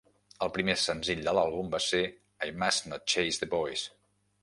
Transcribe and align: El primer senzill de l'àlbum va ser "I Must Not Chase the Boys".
El 0.45 0.49
primer 0.55 0.75
senzill 0.83 1.21
de 1.27 1.35
l'àlbum 1.39 1.71
va 1.77 1.83
ser 1.89 2.01
"I 2.49 2.57
Must 2.65 2.93
Not 2.93 3.09
Chase 3.15 3.45
the 3.45 3.53
Boys". 3.57 3.89